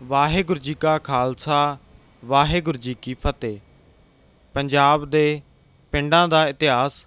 [0.00, 1.76] ਵਾਹਿਗੁਰੂ ਜੀ ਕਾ ਖਾਲਸਾ,
[2.24, 3.58] ਵਾਹਿਗੁਰੂ ਜੀ ਕੀ ਫਤਿਹ।
[4.54, 5.40] ਪੰਜਾਬ ਦੇ
[5.92, 7.06] ਪਿੰਡਾਂ ਦਾ ਇਤਿਹਾਸ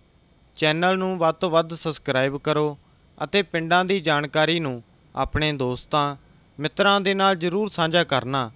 [0.58, 2.78] ਚੈਨਲ ਨੂੰ ਵੱਧ ਤੋਂ ਵੱਧ ਸਬਸਕ੍ਰਾਈਬ ਕਰੋ
[3.18, 4.82] ਅਤੇ ਪਿੰਡਾਂ ਦੀ ਜਾਣਕਾਰੀ ਨੂੰ
[5.16, 6.16] ਆਪਣੇ ਦੋਸਤਾਂ,
[6.58, 8.50] ਮਿੱਤਰਾਂ ਦੇ ਨਾਲ ਜਰੂਰ ਸਾਂਝਾ ਕਰਨਾ।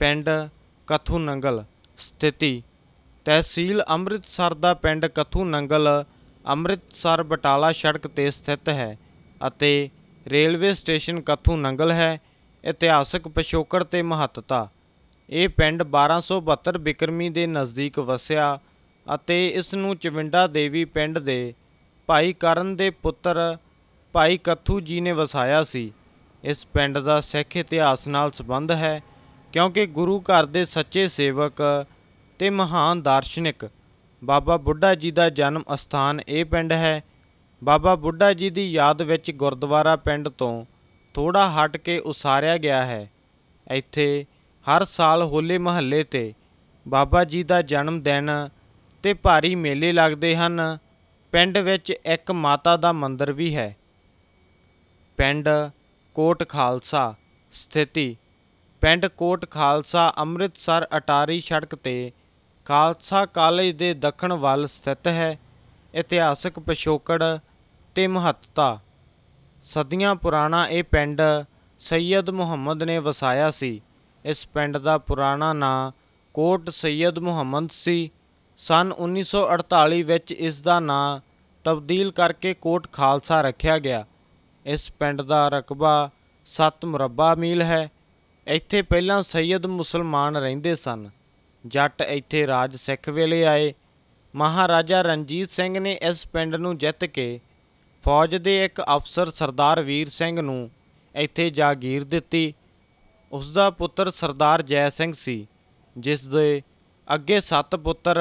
[0.00, 0.28] ਪਿੰਡ
[0.88, 1.64] ਕਥੂ ਨੰਗਲ
[1.98, 2.62] ਸਥਿਤੀ
[3.26, 5.88] ਤਹਿਸੀਲ ਅੰਮ੍ਰਿਤਸਰ ਦਾ ਪਿੰਡ ਕਥੂ ਨੰਗਲ
[6.44, 8.96] ਅੰਮ੍ਰਿਤਸਰ ਬਟਾਲਾ ਸੜਕ ਤੇ ਸਥਿਤ ਹੈ
[9.46, 9.88] ਅਤੇ
[10.26, 12.18] ਰੇਲਵੇ ਸਟੇਸ਼ਨ ਕਥੂ ਨੰਗਲ ਹੈ।
[12.66, 14.68] ਇਤਿਹਾਸਕ ਪਿਛੋਕੜ ਤੇ ਮਹੱਤਤਾ।
[15.30, 18.58] ਇਹ ਪਿੰਡ 1272 ਬਿਕਰਮੀ ਦੇ ਨਜ਼ਦੀਕ ਵਸਿਆ
[19.06, 21.54] ਅਤੇ ਇਸ ਨੂੰ ਚਵਿੰਡਾ ਦੇਵੀ ਪਿੰਡ ਦੇ
[22.08, 23.56] ਭਾਈ ਕਰਨ ਦੇ ਪੁੱਤਰ
[24.14, 25.92] ਭਾਈ ਕਥੂ ਜੀ ਨੇ ਵਸਾਇਆ ਸੀ।
[26.44, 29.00] ਇਸ ਪਿੰਡ ਦਾ ਸਿੱਖ ਇਤਿਹਾਸ ਨਾਲ ਸੰਬੰਧ ਹੈ
[29.52, 31.86] ਕਿਉਂਕਿ ਗੁਰੂ ਘਰ ਦੇ ਸੱਚੇ ਸੇਵਕ
[32.38, 33.68] ਤੇ ਮਹਾਨ ਦਾਰਸ਼ਨਿਕ
[34.24, 37.02] ਬਾਬਾ ਬੁੱਢਾ ਜੀ ਦਾ ਜਨਮ ਅਸਥਾਨ ਇਹ ਪਿੰਡ ਹੈ।
[37.64, 40.64] ਬਾਬਾ ਬੁੱਢਾ ਜੀ ਦੀ ਯਾਦ ਵਿੱਚ ਗੁਰਦੁਆਰਾ ਪਿੰਡ ਤੋਂ
[41.16, 43.10] ਥੋੜਾ ਹਟ ਕੇ ਉਸਾਰਿਆ ਗਿਆ ਹੈ।
[43.70, 44.26] ਇੱਥੇ
[44.66, 46.34] ਹਰ ਸਾਲ ਹੋਲੇ ਮਹੱਲੇ ਤੇ
[46.88, 48.30] ਬਾਬਾ ਜੀ ਦਾ ਜਨਮ ਦਿਨ
[49.02, 50.78] ਤੇ ਭਾਰੀ ਮੇਲੇ ਲੱਗਦੇ ਹਨ।
[51.32, 53.76] ਪਿੰਡ ਵਿੱਚ ਇੱਕ ਮਾਤਾ ਦਾ ਮੰਦਿਰ ਵੀ ਹੈ।
[55.16, 55.48] ਪਿੰਡ
[56.14, 57.14] ਕੋਟ ਖਾਲਸਾ
[57.52, 58.16] ਸਥਿਤੀ।
[58.80, 62.12] ਪਿੰਡ ਕੋਟ ਖਾਲਸਾ ਅੰਮ੍ਰਿਤਸਰ ਅਟਾਰੀ ਸੜਕ ਤੇ
[62.64, 65.38] ਖਾਲਸਾ ਕਾਲਜ ਦੇ ਦੱਖਣ ਵੱਲ ਸਥਿਤ ਹੈ।
[65.94, 67.38] ਇਤਿਹਾਸਕ ਪਿਛੋਕੜ
[67.94, 68.80] ਤੇ ਮਹੱਤਤਾ।
[69.66, 71.22] ਸਦੀਆਂ ਪੁਰਾਣਾ ਇਹ ਪਿੰਡ
[71.80, 73.82] ਸੈਯਦ ਮੁਹੰਮਦ ਨੇ ਵਸਾਇਆ ਸੀ।
[74.24, 75.92] ਇਸ ਪਿੰਡ ਦਾ ਪੁਰਾਣਾ ਨਾਂ
[76.34, 78.10] ਕੋਟ ਸੈਯਦ ਮੁਹੰਮਦ ਸੀ।
[78.58, 81.20] ਸਨ 1948 ਵਿੱਚ ਇਸ ਦਾ ਨਾਂ
[81.64, 84.04] ਤਬਦੀਲ ਕਰਕੇ ਕੋਟ ਖਾਲਸਾ ਰੱਖਿਆ ਗਿਆ।
[84.66, 86.10] ਇਸ ਪਿੰਡ ਦਾ ਰਕਬਾ
[86.44, 87.90] 7 ਮੁਰੱਬਾ ਮੀਲ ਹੈ।
[88.46, 91.10] ਇੱਥੇ ਪਹਿਲਾਂ ਸੈਯਦ ਮੁਸਲਮਾਨ ਰਹਿੰਦੇ ਸਨ।
[91.66, 93.74] ਜੱਟ ਇੱਥੇ ਰਾਜ ਸਿੱਖ ਵੇਲੇ ਆਏ।
[94.34, 97.40] ਮਹਾਰਾਜਾ ਰਣਜੀਤ ਸਿੰਘ ਨੇ ਇਸ ਪਿੰਡ ਨੂੰ ਜਿੱਤ ਕੇ
[98.06, 100.70] ਫੌਜ ਦੇ ਇੱਕ ਅਫਸਰ ਸਰਦਾਰ ਵੀਰ ਸਿੰਘ ਨੂੰ
[101.14, 102.52] ਇੱਥੇ ਜਾਗੀਰ ਦਿੱਤੀ।
[103.32, 105.46] ਉਸ ਦਾ ਪੁੱਤਰ ਸਰਦਾਰ ਜੈ ਸਿੰਘ ਸੀ,
[105.96, 106.62] ਜਿਸ ਦੇ
[107.08, 108.20] ਅੱਗੇ ਸੱਤ ਪੁੱਤਰ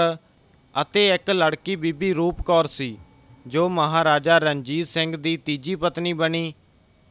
[0.76, 2.98] ਅਤੇ ਇੱਕ ਲੜਕੀ ਬੀਬੀ ਰੂਪ ਕੌਰ ਸੀ,
[3.46, 6.54] ਜੋ ਮਹਾਰਾਜਾ ਰਣਜੀਤ ਸਿੰਘ ਦੀ ਤੀਜੀ ਪਤਨੀ ਬਣੀ।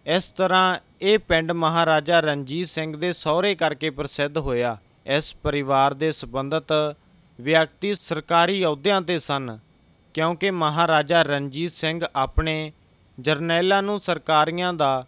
[0.06, 6.10] ਇਸ ਤਰ੍ਹਾਂ ਇਹ ਪਿੰਡ ਮਹਾਰਾਜਾ ਰਣਜੀਤ ਸਿੰਘ ਦੇ ਸਹੁਰੇ ਕਰਕੇ ਪ੍ਰਸਿੱਧ ਹੋਇਆ। ਇਸ ਪਰਿਵਾਰ ਦੇ
[6.12, 6.72] ਸੰਬੰਧਤ
[7.38, 9.58] ਵਿਅਕਤੀ ਸਰਕਾਰੀ ਅਹੁਦਿਆਂ ਤੇ ਸਨ।
[10.14, 12.72] ਕਿਉਂਕਿ ਮਹਾਰਾਜਾ ਰਣਜੀਤ ਸਿੰਘ ਆਪਣੇ
[13.18, 15.06] ਜਰਨੈਲਾਂ ਨੂੰ ਸਰਕਾਰੀਆਂ ਦਾ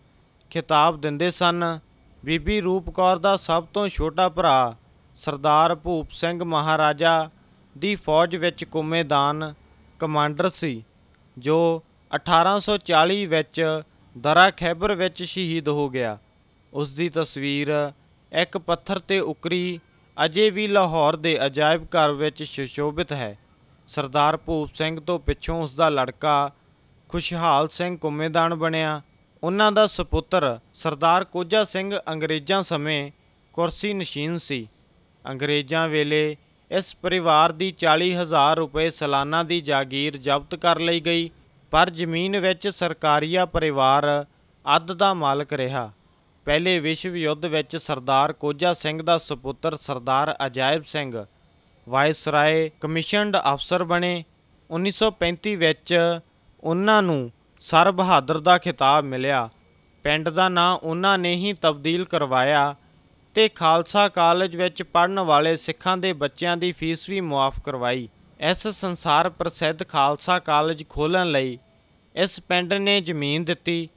[0.50, 1.78] ਖਿਤਾਬ ਦਿੰਦੇ ਸਨ।
[2.24, 4.74] ਬੀਬੀ ਰੂਪ ਕੌਰ ਦਾ ਸਭ ਤੋਂ ਛੋਟਾ ਭਰਾ
[5.16, 7.30] ਸਰਦਾਰ ਭੂਪ ਸਿੰਘ ਮਹਾਰਾਜਾ
[7.78, 9.54] ਦੀ ਫੌਜ ਵਿੱਚ ਕੁੰਮੇਦਾਨ
[9.98, 10.84] ਕਮਾਂਡਰ ਸੀ,
[11.38, 13.62] ਜੋ 1840 ਵਿੱਚ
[14.16, 16.18] ਦਰਾ ਖੈਬਰ ਵਿੱਚ ਸ਼ਹੀਦ ਹੋ ਗਿਆ।
[16.72, 17.92] ਉਸ ਦੀ ਤਸਵੀਰ
[18.32, 19.80] ਇੱਕ ਪੱਥਰ ਤੇ ਉਕਰੀ
[20.24, 23.36] ਅਜੇ ਵੀ ਲਾਹੌਰ ਦੇ ਅਜਾਇਬ ਘਰ ਵਿੱਚ ਸੁਸ਼ੋਭਿਤ ਹੈ।
[23.88, 26.50] ਸਰਦਾਰ ਭੂਪ ਸਿੰਘ ਤੋਂ ਪਿੱਛੋਂ ਉਸ ਦਾ ਲੜਕਾ
[27.08, 29.00] ਖੁਸ਼ਹਾਲ ਸਿੰਘ ਕੁੰਮੇਦਾਨ ਬਣਿਆ।
[29.42, 33.10] ਉਹਨਾਂ ਦਾ ਸੁਪੁੱਤਰ ਸਰਦਾਰ ਕੋਜਾ ਸਿੰਘ ਅੰਗਰੇਜ਼ਾਂ ਸਮੇਂ
[33.54, 34.66] ਕੁਰਸੀ ਨਸ਼ੀਨ ਸੀ।
[35.24, 36.36] ਅੰਗਰੇਜ਼ਾਂ ਵੇਲੇ
[36.70, 41.30] ਇਸ ਪਰਿਵਾਰ ਦੀ 40000 ਰੁਪਏ ਸਾਲਾਨਾ ਦੀ ਜਾਗੀਰ ਜ਼ਬਤ ਕਰ ਲਈ ਗਈ,
[41.72, 44.24] ਪਰ ਜ਼ਮੀਨ ਵਿੱਚ ਸਰਕਾਰੀਆ ਪਰਿਵਾਰ
[44.64, 45.90] ਅੱਧ ਦਾ ਮਾਲਕ ਰਿਹਾ।
[46.46, 51.24] ਪਹਿਲੇ ਵਿਸ਼ਵ ਯੁੱਧ ਵਿੱਚ ਸਰਦਾਰ ਕੋਜਾ ਸਿੰਘ ਦਾ ਸੁਪੁੱਤਰ ਸਰਦਾਰ ਅਜਾਇਬ ਸਿੰਘ
[51.88, 54.24] ਵਾਇਸਰਾਏ ਕਮਿਸ਼ਨਡ ਅਫਸਰ ਬਣੇ।
[54.70, 56.20] 1935 ਵਿੱਚ
[56.60, 57.30] ਉਹਨਾਂ ਨੂੰ
[57.60, 59.48] ਸਰ ਬਹਾਦਰ ਦਾ ਖਿਤਾਬ ਮਿਲਿਆ।
[60.02, 62.74] ਪਿੰਡ ਦਾ ਨਾਂ ਉਹਨਾਂ ਨੇ ਹੀ ਤਬਦੀਲ ਕਰਵਾਇਆ
[63.34, 68.08] ਤੇ ਖਾਲਸਾ ਕਾਲਜ ਵਿੱਚ ਪੜਨ ਵਾਲੇ ਸਿੱਖਾਂ ਦੇ ਬੱਚਿਆਂ ਦੀ ਫੀਸ ਵੀ ਮੁਆਫ ਕਰਵਾਈ।
[68.40, 71.58] ਇਸ ਸੰਸਾਰ ਪ੍ਰਸਿੱਧ ਖਾਲਸਾ ਕਾਲਜ ਖੋਲ੍ਹਣ ਲਈ
[72.16, 73.88] ਇਸ ਪਿੰਡ ਨੇ ਜ਼ਮੀਨ ਦਿੱਤੀ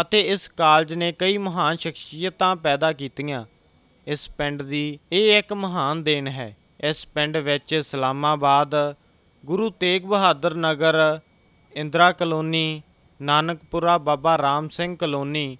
[0.00, 3.44] ਅਤੇ ਇਸ ਕਾਲਜ ਨੇ ਕਈ ਮਹਾਨ ਸ਼ਖਸੀਅਤਾਂ ਪੈਦਾ ਕੀਤੀਆਂ।
[4.06, 8.74] ਇਸ ਪਿੰਡ ਦੀ ਇਹ ਇੱਕ ਮਹਾਨ ਦੇਣ ਹੈ। ਇਸ ਪਿੰਡ ਵਿੱਚ ਇਸਲਾਮਾਬਾਦ
[9.44, 11.20] ਗੁਰੂ ਤੇਗ ਬਹਾਦਰ ਨਗਰ,
[11.74, 12.82] ਇੰਦਰਾ ਕਲੋਨੀ,
[13.22, 15.56] ਨਾਨਕਪੁਰਾ ਬਾਬਾ ਰਾਮ ਸਿੰਘ ਕਲੋਨੀ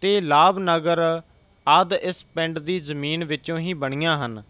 [0.00, 1.22] ਤੇ ਲਾਭ ਨਗਰ
[1.68, 4.42] ਆਦ ਇਸ ਪਿੰਡ ਦੀ ਜ਼ਮੀਨ ਵਿੱਚੋਂ ਹੀ ਬਣੀਆਂ ਹਨ।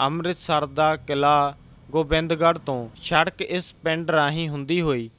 [0.00, 1.54] ਅੰਮ੍ਰਿਤਸਰ ਦਾ ਕਿਲਾ
[1.90, 5.10] ਗੋਬਿੰਦਗੜ੍ਹ ਤੋਂ ਸੜਕ ਇਸ ਪਿੰਡ ਰਾਹੀਂ ਹੁੰਦੀ ਹੋਈ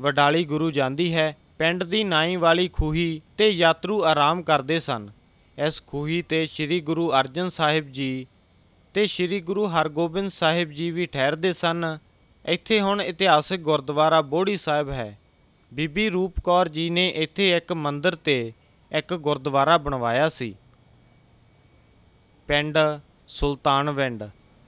[0.00, 5.08] ਵਡਾਲੀ ਗੁਰੂ ਜਾਂਦੀ ਹੈ। ਪਿੰਡ ਦੀ ਨਾਈ ਵਾਲੀ ਖੂਹੀ ਤੇ ਯਾਤਰੂ ਆਰਾਮ ਕਰਦੇ ਸਨ।
[5.58, 8.26] ਇਸ ਖੂਹੀ ਤੇ ਸ੍ਰੀ ਗੁਰੂ ਅਰਜਨ ਸਾਹਿਬ ਜੀ
[8.94, 11.98] ਤੇ ਸ੍ਰੀ ਗੁਰੂ ਹਰਗੋਬਿੰਦ ਸਾਹਿਬ ਜੀ ਵੀ ਠਹਿਰਦੇ ਸਨ।
[12.44, 15.18] ਇੱਥੇ ਹੁਣ ਇਤਿਹਾਸਕ ਗੁਰਦੁਆਰਾ ਬੋੜੀ ਸਾਹਿਬ ਹੈ।
[15.74, 18.52] ਬੀਬੀ ਰੂਪ ਕੌਰ ਜੀ ਨੇ ਇੱਥੇ ਇੱਕ ਮੰਦਿਰ ਤੇ
[18.92, 20.54] ਇੱਕ ਗੁਰਦੁਆਰਾ ਬਣਵਾਇਆ ਸੀ।
[22.46, 22.78] ਪਿੰਡ
[23.28, 24.24] ਸੁਲਤਾਨਵਿੰਡ।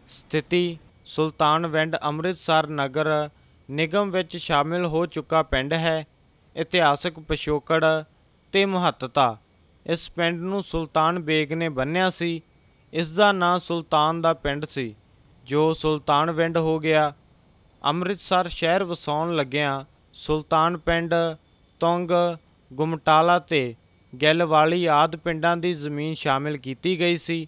[0.09, 3.29] ਸਥਿਤੀ ਸੁਲਤਾਨਵਿੰਡ ਅੰਮ੍ਰਿਤਸਰ ਨਗਰ
[3.71, 6.07] ਨਿਗਮ ਵਿੱਚ ਸ਼ਾਮਿਲ ਹੋ ਚੁੱਕਾ ਪਿੰਡ ਹੈ।
[6.57, 7.85] ਇਤਿਹਾਸਕ ਪਿਛੋਕੜ
[8.53, 9.39] ਤੇ ਮਹੱਤਤਾ।
[9.87, 12.43] ਇਸ ਪਿੰਡ ਨੂੰ ਸੁਲਤਾਨ ਬੇਗ ਨੇ ਬੰਨਿਆ ਸੀ।
[12.93, 14.95] ਇਸ ਦਾ ਨਾਂ ਸੁਲਤਾਨ ਦਾ ਪਿੰਡ ਸੀ,
[15.45, 17.13] ਜੋ ਸੁਲਤਾਨਵਿੰਡ ਹੋ ਗਿਆ।
[17.85, 19.85] ਅੰਮ੍ਰਿਤਸਰ ਸ਼ਹਿਰ ਵਸਾਉਣ ਲੱਗਿਆਂ
[20.15, 21.15] ਸੁਲਤਾਨ ਪਿੰਡ
[21.81, 22.11] ਤੁੰਗ,
[22.71, 23.75] ਗੁਮਟਾਲਾ ਤੇ
[24.13, 27.47] ਗਿੱਲ ਵਾਲੀ ਆਦ ਪਿੰਡਾਂ ਦੀ ਜ਼ਮੀਨ ਸ਼ਾਮਿਲ ਕੀਤੀ ਗਈ ਸੀ।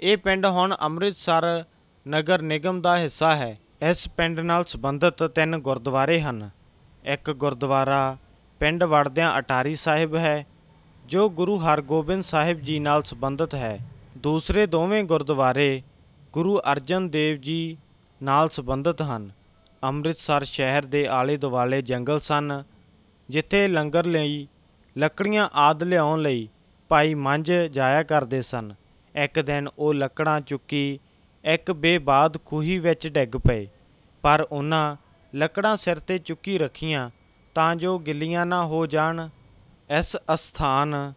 [0.00, 1.64] ਇਹ ਪਿੰਡ ਹੁਣ ਅੰਮ੍ਰਿਤਸਰ
[2.06, 6.48] ਨਗਰ ਨਿਗਮ ਦਾ ਹਿੱਸਾ ਹੈ। ਇਸ ਪਿੰਡ ਨਾਲ ਸੰਬੰਧਿਤ ਤਿੰਨ ਗੁਰਦੁਆਰੇ ਹਨ।
[7.04, 8.16] ਇੱਕ ਗੁਰਦੁਆਰਾ
[8.60, 10.46] ਪਿੰਡ ਵੜਦਿਆਂ ਅਟਾਰੀ ਸਾਹਿਬ ਹੈ,
[11.06, 13.78] ਜੋ ਗੁਰੂ ਹਰਗੋਬਿੰਦ ਸਾਹਿਬ ਜੀ ਨਾਲ ਸੰਬੰਧਿਤ ਹੈ।
[14.18, 15.82] ਦੂਸਰੇ ਦੋਵੇਂ ਗੁਰਦੁਆਰੇ
[16.32, 17.76] ਗੁਰੂ ਅਰਜਨ ਦੇਵ ਜੀ
[18.20, 19.30] ਨਾਲ ਸੰਬੰਧਿਤ ਹਨ।
[19.82, 22.62] ਅੰਮ੍ਰਿਤਸਰ ਸ਼ਹਿਰ ਦੇ ਆਲੇ ਦੁਆਲੇ ਜੰਗਲ ਸਨ,
[23.28, 24.48] ਜਿੱਥੇ ਲੰਗਰ ਲਈ,
[24.96, 26.48] ਲੱਕੜੀਆਂ ਆਦ ਲਿਆਉਣ ਲਈ
[26.90, 28.74] ਭਾਈ ਮੰਝ ਜਾਇਆ ਕਰਦੇ ਸਨ।
[29.14, 30.98] ਇੱਕ ਦਿਨ ਉਹ ਲੱਕੜਾਂ ਚੁੱਕੀ,
[31.44, 33.66] ਇੱਕ ਬੇਬਾਦ ਖੂਹੀ ਵਿੱਚ ਡਿੱਗ ਪਏ,
[34.24, 34.96] ਪਰ ਉਹਨਾਂ
[35.32, 37.08] ਲੱਕੜਾਂ ਸਿਰ ਤੇ ਚੁੱਕੀ ਰੱਖੀਆਂ
[37.54, 39.28] ਤਾਂ ਜੋ ਗਿੱਲੀਆਂ ਨਾ ਹੋ ਜਾਣ।
[39.90, 41.12] ਇਸ ਅਸਥਾਨ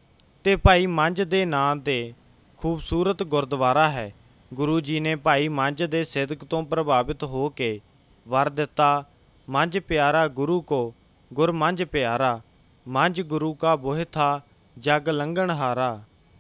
[0.46, 2.14] ਤੇ ਭਾਈ ਮੰਝ ਦੇ ਨਾਂ ਤੇ
[2.62, 4.12] ਖੂਬਸੂਰਤ ਗੁਰਦੁਆਰਾ ਹੈ।
[4.54, 7.80] ਗੁਰੂ ਜੀ ਨੇ ਭਾਈ ਮੰਝ ਦੇ ਸਿਦਕ ਤੋਂ ਪ੍ਰਭਾਵਿਤ ਹੋ ਕੇ
[8.28, 9.04] ਵਰ ਦਿੱਤਾ,
[9.50, 10.94] ਮੰਝ ਪਿਆਰਾ ਗੁਰੂ ਕੋ,
[11.34, 12.42] ਗੁਰ ਮੰਝ ਪਿਆਰਾ,
[12.88, 14.42] ਮੰਝ ਗੁਰੂ ਕਾ ਬੋਹਿ ਥਾ,
[14.80, 16.00] ਜਗ ਲੰਘਣ ਹਾਰਾ।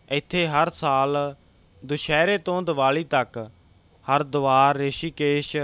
[0.09, 1.17] ਇੱਥੇ ਹਰ ਸਾਲ
[1.85, 3.49] ਦੁਸ਼ਹਿਰੇ ਤੋਂ ਦੀਵਾਲੀ ਤੱਕ
[4.05, 5.57] ਹਰਦੁਆਰ, ਰਿਸ਼ੀਕੇਸ਼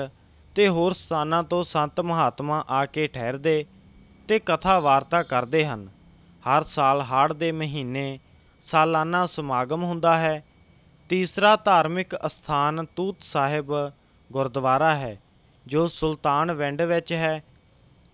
[0.55, 3.65] ਤੇ ਹੋਰ ਸਥਾਨਾਂ ਤੋਂ ਸੰਤ ਮਹਾਤਮਾ ਆ ਕੇ ਠਹਿਰਦੇ
[4.27, 5.87] ਤੇ ਕਥਾ ਵਾਰਤਾ ਕਰਦੇ ਹਨ।
[6.45, 8.19] ਹਰ ਸਾਲ ਹਾੜ ਦੇ ਮਹੀਨੇ
[8.61, 10.43] ਸਾਲਾਨਾ ਸਮਾਗਮ ਹੁੰਦਾ ਹੈ।
[11.09, 13.91] ਤੀਸਰਾ ਧਾਰਮਿਕ ਅਸਥਾਨ ਤੂਤ ਸਾਹਿਬ
[14.31, 15.21] ਗੁਰਦੁਆਰਾ ਹੈ,
[15.67, 17.43] ਜੋ ਸੁਲਤਾਨ ਵਿੰਡ ਵਿੱਚ ਹੈ।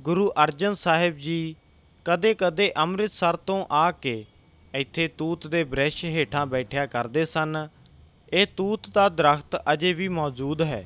[0.01, 1.55] ਗੁਰੂ ਅਰਜਨ ਸਾਹਿਬ ਜੀ
[2.05, 4.25] ਕਦੇ-ਕਦੇ ਅੰਮ੍ਰਿਤਸਰ ਤੋਂ ਆ ਕੇ
[4.73, 7.67] ਇੱਥੇ ਤੂਤ ਦੇ ਬ੍ਰਿਸ਼ ਹੇਠਾਂ ਬੈਠਿਆ ਕਰਦੇ ਸਨ।
[8.33, 10.85] ਇਹ ਤੂਤ ਦਾ ਦਰਖਤ ਅਜੇ ਵੀ ਮੌਜੂਦ ਹੈ।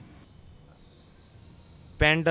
[1.99, 2.29] ਪਿੰਡ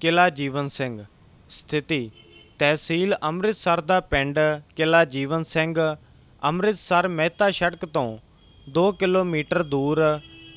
[0.00, 1.04] ਕਿਲਾ ਜੀਵਨ ਸਿੰਘ
[1.50, 2.10] ਸਥਿਤੀ,
[2.58, 4.38] ਤਹਿਸੀਲ ਅੰਮ੍ਰਿਤਸਰ ਦਾ ਪਿੰਡ
[4.76, 5.96] ਕਿਲਾ ਜੀਵਨ ਸਿੰਘ,
[6.44, 8.18] ਅੰਮ੍ਰਿਤਸਰ ਮਹਿਤਾ ਸੜਕ ਤੋਂ
[8.66, 10.02] 2 ਕਿਲੋਮੀਟਰ ਦੂਰ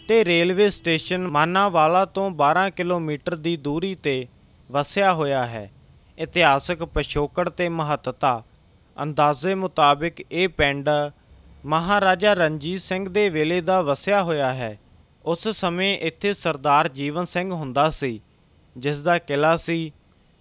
[0.07, 4.27] ਤੇ ਰੇਲਵੇ ਸਟੇਸ਼ਨ ਮਾਨਾਵਾਲਾ ਤੋਂ 12 ਕਿਲੋਮੀਟਰ ਦੀ ਦੂਰੀ ਤੇ
[4.71, 5.69] ਵਸਿਆ ਹੋਇਆ ਹੈ।
[6.17, 8.43] ਇਤਿਹਾਸਕ ਪਿਛੋਕੜ ਤੇ ਮਹੱਤਤਾ।
[8.97, 10.89] ਅੰਦਾਜ਼ੇ ਮੁਤਾਬਿਕ ਇਹ ਪਿੰਡ
[11.65, 14.79] ਮਹਾਰਾਜਾ ਰਣਜੀਤ ਸਿੰਘ ਦੇ ਵੇਲੇ ਦਾ ਵਸਿਆ ਹੋਇਆ ਹੈ।
[15.25, 18.21] ਉਸ ਸਮੇਂ ਇੱਥੇ ਸਰਦਾਰ ਜੀਵਨ ਸਿੰਘ ਹੁੰਦਾ ਸੀ,
[18.75, 19.91] ਜਿਸ ਦਾ ਕਿਲਾ ਸੀ,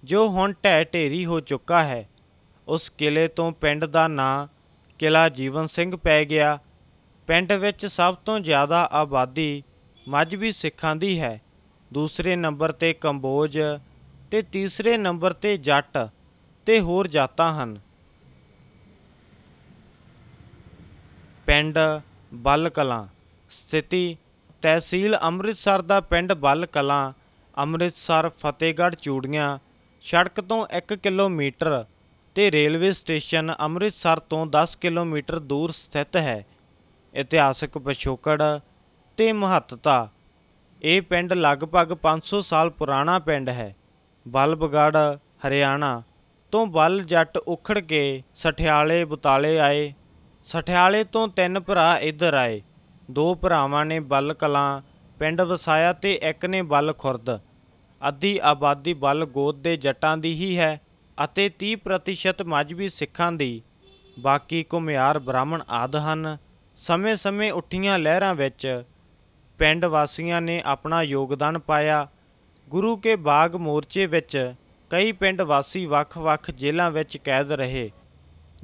[0.04, 2.08] ਜੋ ਹੁਣ ਢਹਿ ਢੇਰੀ ਹੋ ਚੁੱਕਾ ਹੈ।
[2.68, 4.46] ਉਸ ਕਿਲੇ ਤੋਂ ਪਿੰਡ ਦਾ ਨਾਂ
[4.98, 6.58] ਕਿਲਾ ਜੀਵਨ ਸਿੰਘ ਪੈ ਗਿਆ।
[7.28, 9.62] ਪਿੰਡ ਵਿੱਚ ਸਭ ਤੋਂ ਜ਼ਿਆਦਾ ਆਬਾਦੀ
[10.08, 11.40] ਮਜਬੀ ਸਿੱਖਾਂ ਦੀ ਹੈ।
[11.92, 13.58] ਦੂਸਰੇ ਨੰਬਰ ਤੇ ਕੰਬੋਜ
[14.30, 15.98] ਤੇ ਤੀਸਰੇ ਨੰਬਰ ਤੇ ਜੱਟ
[16.66, 17.78] ਤੇ ਹੋਰ ਜਾਤਾਂ ਹਨ।
[21.46, 21.78] ਪਿੰਡ
[22.34, 23.06] ਬੱਲ ਕਲਾਂ
[23.50, 24.16] ਸਥਿਤੀ
[24.62, 27.12] ਤਹਿਸੀਲ ਅੰਮ੍ਰਿਤਸਰ ਦਾ ਪਿੰਡ ਬੱਲ ਕਲਾਂ
[27.56, 29.58] ਅੰਮ੍ਰਿਤਸਰ, ਫਤਿਹਗੜ੍ਹ, ਚੂੜੀਆਂ
[30.04, 31.84] ਸੜਕ ਤੋਂ 1 ਕਿਲੋਮੀਟਰ
[32.34, 36.44] ਤੇ ਰੇਲਵੇ ਸਟੇਸ਼ਨ ਅੰਮ੍ਰਿਤਸਰ ਤੋਂ 10 ਕਿਲੋਮੀਟਰ ਦੂਰ ਸਥਿਤ ਹੈ।
[37.18, 38.42] ਇਤਿਹਾਸਕ ਪਿਛੋਕੜ
[39.16, 40.08] ਤੇ ਮਹੱਤਤਾ।
[40.82, 43.76] ਇਹ ਪਿੰਡ ਲਗਭਗ 500 ਸਾਲ ਪੁਰਾਣਾ ਪਿੰਡ ਹੈ।
[44.28, 44.96] ਬਲਬਗੜ
[45.46, 46.02] ਹਰਿਆਣਾ
[46.52, 49.94] ਤੋਂ ਬਲ ਜੱਟ ਉਖੜ ਕੇ ਸਠਿਆਲੇ ਬੁਤਾਲੇ ਆਏ।
[50.44, 52.62] ਸਠਿਆਲੇ ਤੋਂ ਤਿੰਨ ਭਰਾ ਇੱਧਰ ਆਏ।
[53.10, 54.82] ਦੋ ਭਰਾਵਾਂ ਨੇ ਬਲ ਕਲਾਂ,
[55.18, 57.38] ਪਿੰਡ ਵਸਾਇਆ ਤੇ ਇੱਕ ਨੇ ਬਲ ਖੁਰਦ।
[58.08, 60.80] ਅੱਧੀ ਆਬਾਦੀ ਬਲ ਗੋਦ ਦੇ ਜੱਟਾਂ ਦੀ ਹੀ ਹੈ
[61.24, 63.62] ਅਤੇ 30% ਮਜਬੀ ਸਿੱਖਾਂ ਦੀ।
[64.18, 66.38] ਬਾਕੀ ਘੁਮਿਆਰ ਬ੍ਰਾਹਮਣ ਆਦ ਹਨ।
[66.78, 68.82] ਸਮੇਂ-ਸਮੇਂ ਉੱਠੀਆਂ ਲਹਿਰਾਂ ਵਿੱਚ
[69.58, 72.08] ਪਿੰਡ ਵਾਸੀਆਂ ਨੇ ਆਪਣਾ ਯੋਗਦਾਨ ਪਾਇਆ।
[72.68, 74.54] ਗੁਰੂ ਕੇ ਬਾਗ ਮੋਰਚੇ ਵਿੱਚ
[74.90, 77.90] ਕਈ ਪਿੰਡ ਵਾਸੀ ਵੱਖ-ਵੱਖ ਜੇਲ੍ਹਾਂ ਵਿੱਚ ਕੈਦ ਰਹੇ।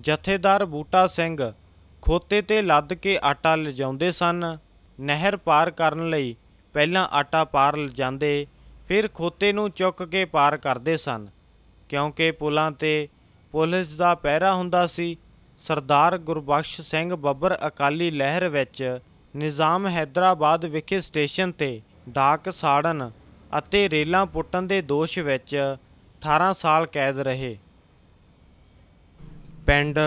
[0.00, 1.52] ਜਥੇਦਾਰ ਬੂਟਾ ਸਿੰਘ
[2.02, 4.58] ਖੋਤੇ ਤੇ ਲੱਦ ਕੇ ਆਟਾ ਲਿਜਾਉਂਦੇ ਸਨ।
[5.00, 6.36] ਨਹਿਰ ਪਾਰ ਕਰਨ ਲਈ
[6.72, 8.46] ਪਹਿਲਾਂ ਆਟਾ ਪਾਰ ਲਿਜਾਂਦੇ,
[8.88, 11.28] ਫਿਰ ਖੋਤੇ ਨੂੰ ਚੁੱਕ ਕੇ ਪਾਰ ਕਰਦੇ ਸਨ।
[11.88, 13.08] ਕਿਉਂਕਿ ਪੁਲਾਂ ਤੇ
[13.52, 15.16] ਪੁਲਿਸ ਦਾ ਪਹਿਰਾ ਹੁੰਦਾ ਸੀ
[15.66, 18.98] ਸਰਦਾਰ ਗੁਰਬਖਸ਼ ਸਿੰਘ ਬੱਬਰ ਅਕਾਲੀ ਲਹਿਰ ਵਿੱਚ
[19.34, 23.10] ਨਿਜ਼ਾਮ ਹੈਦਰਾਬਾਦ ਵਿਖੇ ਸਟੇਸ਼ਨ ਤੇ ਡਾਕ ਸਾੜਨ
[23.58, 25.56] ਅਤੇ ਰੇਲਾਂ ਪੁੱਟਣ ਦੇ ਦੋਸ਼ ਵਿੱਚ
[26.22, 27.56] 18 ਸਾਲ ਕੈਦ ਰਹੇ।
[29.66, 29.98] ਪਿੰਡ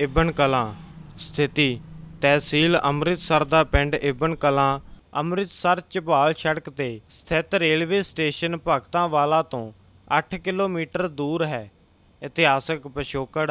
[0.00, 0.72] ਇਬਨ ਕਲਾਂ
[1.18, 1.80] ਸਥਿਤੀ,
[2.22, 4.80] ਤਹਿਸੀਲ ਅੰਮ੍ਰਿਤਸਰ ਦਾ ਪਿੰਡ ਇਬਨ ਕਲਾਂ,
[5.16, 9.70] ਅੰਮ੍ਰਿਤਸਰ ਝਬਾਲ ਸੜਕ ਤੇ ਸਥਿਤ ਰੇਲਵੇ ਸਟੇਸ਼ਨ ਭਗਤਾਂ ਵਾਲਾ ਤੋਂ
[10.18, 11.70] 8 ਕਿਲੋਮੀਟਰ ਦੂਰ ਹੈ।
[12.22, 13.50] ਇਤਿਹਾਸਕ ਪਿਛੋਕੜ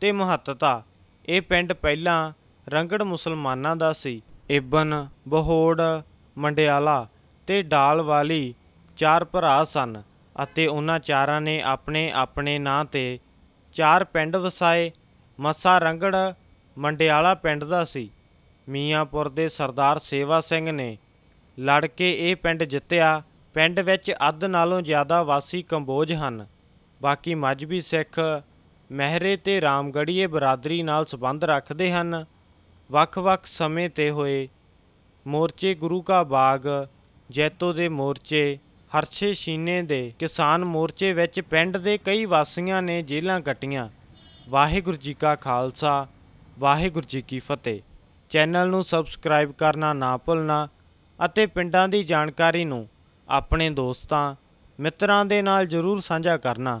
[0.00, 0.82] ਤੇ ਮਹੱਤਤਾ।
[1.26, 2.32] ਇਹ ਪਿੰਡ ਪਹਿਲਾਂ
[2.68, 5.82] ਰੰਗੜ ਮੁਸਲਮਾਨਾਂ ਦਾ ਸੀ। ਇਬਨ, ਬਹੋੜ,
[6.38, 7.06] ਮੰਡਿਆਲਾ
[7.46, 8.54] ਤੇ ਡਾਲ ਵਾਲੀ
[8.96, 10.02] ਚਾਰ ਭਰਾ ਸਨ
[10.42, 13.18] ਅਤੇ ਉਹਨਾਂ ਚਾਰਾਂ ਨੇ ਆਪਣੇ ਆਪਣੇ ਨਾਂ ਤੇ
[13.72, 14.92] ਚਾਰ ਪਿੰਡ ਵਸਾਏ।
[15.40, 16.16] ਮੱਸਾ ਰੰਗੜ
[16.78, 18.10] ਮੰਡਿਆਲਾ ਪਿੰਡ ਦਾ ਸੀ।
[18.68, 20.98] ਮੀਆਂਪੁਰ ਦੇ ਸਰਦਾਰ ਸੇਵਾ ਸਿੰਘ ਨੇ
[21.60, 23.22] ਲੜ ਕੇ ਇਹ ਪਿੰਡ ਜਿੱਤਿਆ।
[23.54, 26.46] ਪਿੰਡ ਵਿੱਚ ਅੱਧ ਨਾਲੋਂ ਜ਼ਿਆਦਾ ਵਾਸੀ ਕੰਬੋਜ ਹਨ।
[27.02, 28.42] ਬਾਕੀ ਮਜਬੀ ਸਿੱਖ
[28.92, 32.24] ਮਹਿਰੇ ਤੇ ਰਾਮਗੜੀਏ ਬਰਾਦਰੀ ਨਾਲ ਸੰਬੰਧ ਰੱਖਦੇ ਹਨ।
[32.90, 34.48] ਵੱਖ-ਵੱਖ ਸਮੇਂ ਤੇ ਹੋਏ
[35.26, 36.60] ਮੋਰਚੇ ਗੁਰੂ ਕਾ ਬਾਗ,
[37.30, 38.58] ਜੈਤੋ ਦੇ ਮੋਰਚੇ
[38.98, 43.88] ਹਰਸ਼ੇ ਸ਼ੀਨੇ ਦੇ ਕਿਸਾਨ ਮੋਰਚੇ ਵਿੱਚ ਪਿੰਡ ਦੇ ਕਈ ਵਾਸੀਆਂ ਨੇ ਜੇਲ੍ਹਾਂ ਕੱਟੀਆਂ।
[44.48, 46.06] ਵਾਹਿਗੁਰੂ ਜੀ ਕਾ ਖਾਲਸਾ,
[46.58, 47.80] ਵਾਹਿਗੁਰੂ ਜੀ ਕੀ ਫਤਿਹ।
[48.30, 50.68] ਚੈਨਲ ਨੂੰ ਸਬਸਕ੍ਰਾਈਬ ਕਰਨਾ ਨਾ ਭੁੱਲਣਾ
[51.24, 52.88] ਅਤੇ ਪਿੰਡਾਂ ਦੀ ਜਾਣਕਾਰੀ ਨੂੰ
[53.28, 54.34] ਆਪਣੇ ਦੋਸਤਾਂ,
[54.80, 56.80] ਮਿੱਤਰਾਂ ਦੇ ਨਾਲ ਜਰੂਰ ਸਾਂਝਾ ਕਰਨਾ।